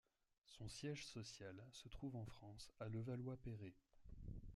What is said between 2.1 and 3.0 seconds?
en France à